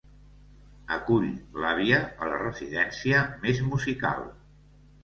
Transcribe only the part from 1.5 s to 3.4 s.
l'àvia a la residència